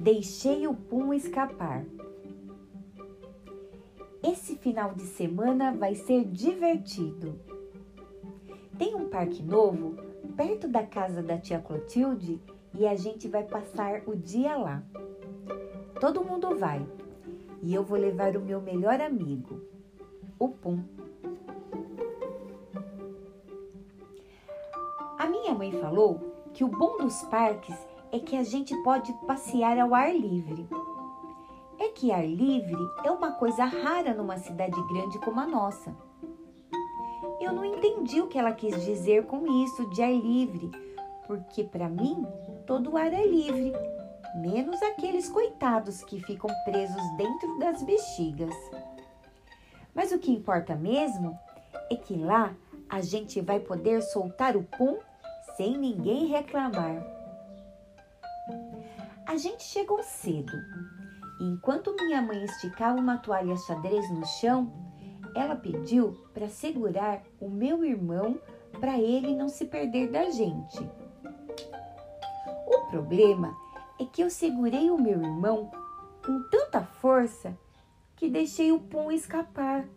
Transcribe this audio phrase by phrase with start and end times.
[0.00, 1.84] Deixei o pum escapar.
[4.22, 7.38] Esse final de semana vai ser divertido.
[8.78, 9.96] Tem um parque novo
[10.34, 12.40] perto da casa da tia Clotilde
[12.72, 14.82] e a gente vai passar o dia lá.
[16.00, 16.86] Todo mundo vai
[17.60, 19.60] e eu vou levar o meu melhor amigo,
[20.38, 20.82] o Pum.
[25.18, 27.76] A minha mãe falou que o bom dos parques
[28.12, 30.68] é que a gente pode passear ao ar livre.
[31.78, 35.94] É que ar livre é uma coisa rara numa cidade grande como a nossa.
[37.40, 40.70] Eu não entendi o que ela quis dizer com isso de ar livre,
[41.26, 42.26] porque para mim
[42.66, 43.72] todo ar é livre,
[44.34, 48.54] menos aqueles coitados que ficam presos dentro das bexigas.
[49.94, 51.38] Mas o que importa mesmo
[51.90, 52.54] é que lá
[52.88, 54.98] a gente vai poder soltar o pum
[55.56, 57.19] sem ninguém reclamar.
[59.30, 60.52] A gente chegou cedo.
[61.38, 64.72] E enquanto minha mãe esticava uma toalha xadrez no chão,
[65.36, 68.40] ela pediu para segurar o meu irmão
[68.80, 70.80] para ele não se perder da gente.
[72.66, 73.56] O problema
[74.00, 75.70] é que eu segurei o meu irmão
[76.26, 77.56] com tanta força
[78.16, 79.88] que deixei o pum escapar.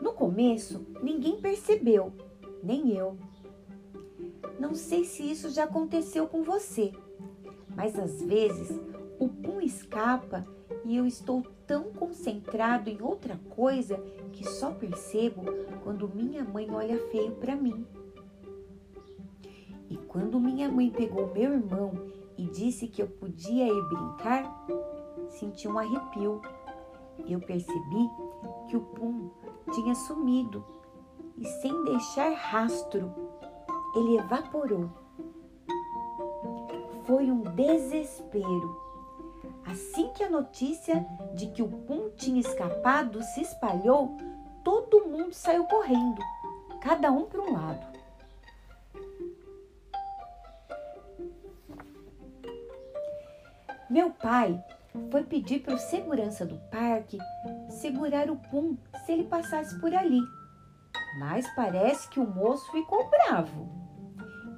[0.00, 2.10] No começo, ninguém percebeu,
[2.62, 3.18] nem eu.
[4.62, 6.92] Não sei se isso já aconteceu com você,
[7.74, 8.70] mas às vezes
[9.18, 10.46] o pum escapa
[10.84, 13.96] e eu estou tão concentrado em outra coisa
[14.32, 15.42] que só percebo
[15.82, 17.84] quando minha mãe olha feio para mim.
[19.90, 21.92] E quando minha mãe pegou meu irmão
[22.38, 24.64] e disse que eu podia ir brincar,
[25.28, 26.40] senti um arrepio.
[27.26, 28.08] Eu percebi
[28.68, 29.28] que o pum
[29.72, 30.64] tinha sumido
[31.36, 33.31] e sem deixar rastro,
[33.94, 34.90] ele evaporou.
[37.04, 38.80] Foi um desespero.
[39.66, 44.16] Assim que a notícia de que o Pum tinha escapado se espalhou,
[44.64, 46.20] todo mundo saiu correndo,
[46.80, 47.92] cada um para um lado.
[53.88, 54.62] Meu pai
[55.10, 57.18] foi pedir para o segurança do parque
[57.68, 60.20] segurar o Pum se ele passasse por ali.
[61.18, 63.81] Mas parece que o moço ficou bravo.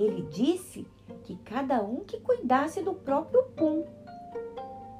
[0.00, 0.86] Ele disse
[1.24, 3.84] que cada um que cuidasse do próprio Pum,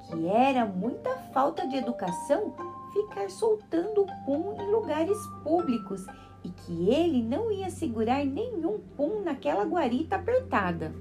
[0.07, 2.53] que era muita falta de educação
[2.93, 6.05] ficar soltando o Pum em lugares públicos
[6.43, 10.93] e que ele não ia segurar nenhum Pum naquela guarita apertada.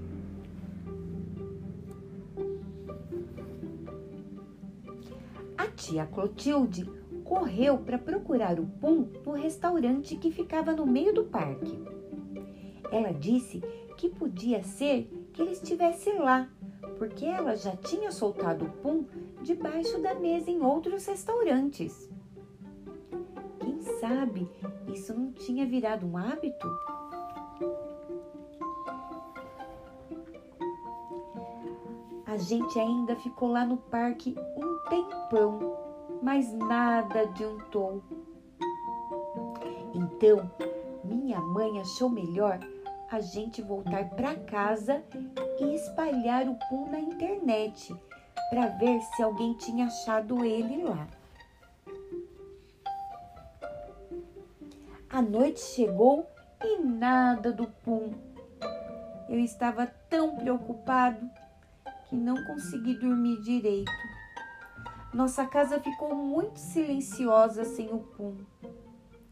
[5.59, 6.91] A tia Clotilde
[7.22, 11.78] correu para procurar o Pum no restaurante que ficava no meio do parque.
[12.91, 13.62] Ela disse
[14.00, 16.49] que podia ser que ele estivesse lá,
[16.97, 19.05] porque ela já tinha soltado o Pum
[19.43, 22.09] debaixo da mesa em outros restaurantes.
[23.59, 24.50] Quem sabe
[24.91, 26.66] isso não tinha virado um hábito?
[32.25, 35.77] A gente ainda ficou lá no parque um tempão
[36.22, 38.03] mas nada adiantou.
[39.94, 40.50] Então,
[41.05, 42.59] minha mãe achou melhor
[43.10, 45.03] a gente voltar para casa
[45.59, 47.94] e espalhar o pum na internet
[48.48, 51.09] para ver se alguém tinha achado ele lá.
[55.09, 56.26] A noite chegou
[56.62, 58.12] e nada do pum.
[59.28, 61.28] Eu estava tão preocupado
[62.09, 63.91] que não consegui dormir direito.
[65.12, 68.37] Nossa casa ficou muito silenciosa sem o Pum.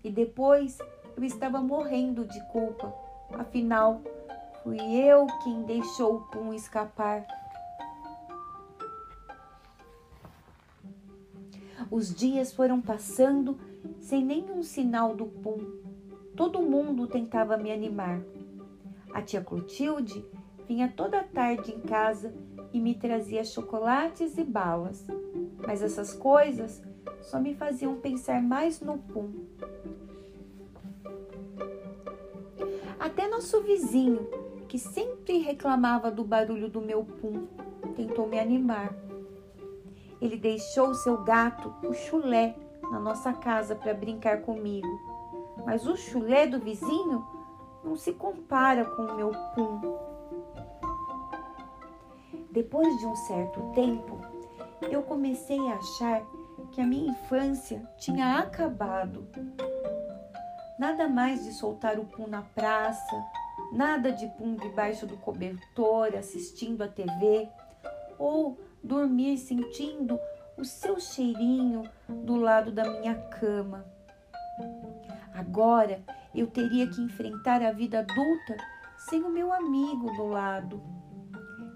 [0.03, 0.79] E depois
[1.17, 3.08] eu estava morrendo de culpa.
[3.33, 4.01] Afinal,
[4.63, 7.27] fui eu quem deixou o Pum escapar.
[11.91, 13.59] Os dias foram passando
[14.01, 15.59] sem nenhum sinal do Pum.
[16.37, 18.21] Todo mundo tentava me animar.
[19.13, 20.25] A tia Clotilde
[20.67, 22.35] vinha toda tarde em casa
[22.73, 25.07] e me trazia chocolates e balas
[25.69, 26.83] mas essas coisas
[27.21, 29.31] só me faziam pensar mais no pum.
[33.09, 34.29] Até nosso vizinho,
[34.69, 37.47] que sempre reclamava do barulho do meu pum,
[37.97, 38.95] tentou me animar.
[40.21, 42.55] Ele deixou seu gato, o chulé,
[42.93, 44.87] na nossa casa para brincar comigo.
[45.65, 47.27] Mas o chulé do vizinho
[47.83, 49.81] não se compara com o meu pum.
[52.51, 54.21] Depois de um certo tempo,
[54.83, 56.23] eu comecei a achar
[56.73, 59.27] que a minha infância tinha acabado.
[60.79, 63.25] Nada mais de soltar o pum na praça,
[63.73, 67.49] Nada de pum debaixo do cobertor assistindo a TV
[68.19, 70.19] ou dormir sentindo
[70.57, 73.85] o seu cheirinho do lado da minha cama.
[75.35, 76.03] Agora
[76.35, 78.57] eu teria que enfrentar a vida adulta
[78.97, 80.83] sem o meu amigo do lado.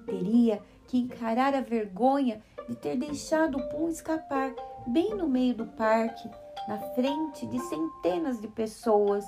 [0.06, 4.52] Teria que encarar a vergonha de ter deixado o Pum escapar
[4.86, 6.28] bem no meio do parque,
[6.68, 9.24] na frente de centenas de pessoas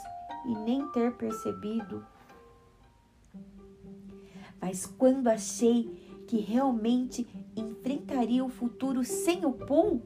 [0.46, 2.04] e nem ter percebido.
[4.60, 7.26] Mas quando achei que realmente
[7.56, 10.00] enfrentaria o futuro sem o Pum,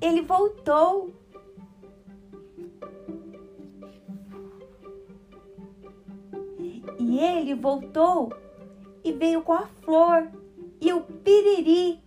[0.00, 1.12] ele voltou.
[6.98, 8.32] E ele voltou
[9.04, 10.28] e veio com a flor,
[10.80, 12.00] e o piriri,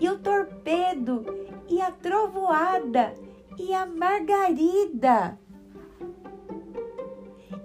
[0.00, 1.24] e o torpedo,
[1.68, 3.14] e a trovoada,
[3.60, 5.38] e a margarida.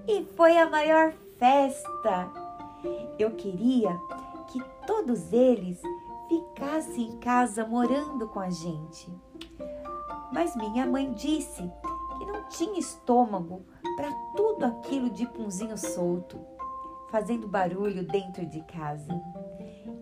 [0.05, 2.29] E foi a maior festa.
[3.17, 3.97] Eu queria
[4.51, 5.81] que todos eles
[6.27, 9.09] ficassem em casa morando com a gente.
[10.33, 11.71] Mas minha mãe disse
[12.17, 13.65] que não tinha estômago
[13.95, 16.37] para tudo aquilo de punzinho solto
[17.09, 19.21] fazendo barulho dentro de casa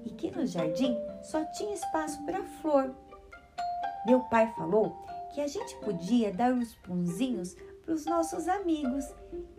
[0.04, 2.92] e que no jardim só tinha espaço para flor.
[4.07, 9.06] Meu pai falou que a gente podia dar os punzinhos para os nossos amigos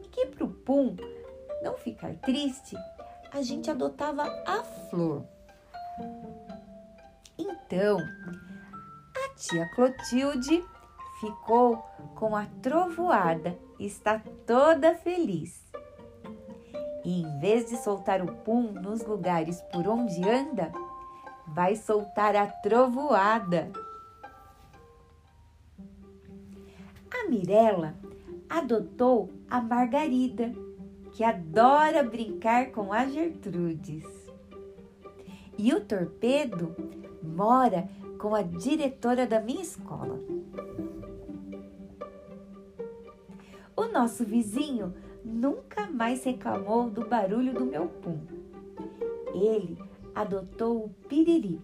[0.02, 0.96] e que para o pum
[1.62, 2.76] não ficar triste,
[3.32, 5.24] a gente adotava a flor.
[7.36, 7.98] Então,
[9.16, 10.64] a tia Clotilde
[11.20, 11.78] ficou
[12.14, 15.64] com a trovoada e está toda feliz
[17.04, 20.72] e em vez de soltar o pum nos lugares por onde anda,
[21.46, 23.70] vai soltar a trovoada.
[27.24, 27.94] A Mirella
[28.50, 30.52] adotou a Margarida,
[31.12, 34.04] que adora brincar com a Gertrudes.
[35.56, 36.76] E o Torpedo
[37.22, 37.88] mora
[38.18, 40.20] com a diretora da minha escola.
[43.74, 44.92] O nosso vizinho
[45.24, 48.20] nunca mais reclamou do barulho do meu pum.
[49.32, 49.78] Ele
[50.14, 51.58] adotou o piriri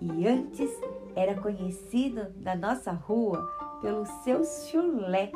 [0.00, 0.70] e antes
[1.14, 5.30] era conhecido na nossa rua pelo seu chulé.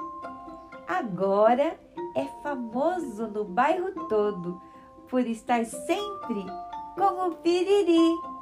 [0.87, 1.79] Agora
[2.17, 4.61] é famoso no bairro todo
[5.09, 6.45] por estar sempre
[6.97, 8.34] com o piriri.